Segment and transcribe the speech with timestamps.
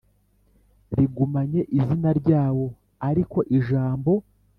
[0.95, 2.67] rigumanye izina ryawo
[3.09, 4.11] ariko ijambo